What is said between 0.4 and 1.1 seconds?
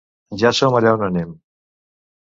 Ja som allà on